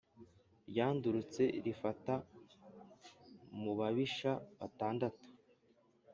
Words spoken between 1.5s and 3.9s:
rifata mu